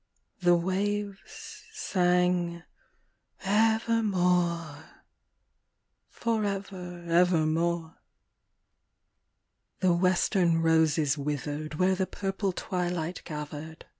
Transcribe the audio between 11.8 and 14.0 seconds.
the purple twilight gathered.